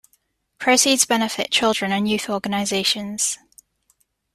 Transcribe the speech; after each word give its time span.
Proceeds 0.57 1.05
benefit 1.05 1.51
children 1.51 1.91
and 1.91 2.09
youth 2.09 2.27
organizations. 2.27 3.37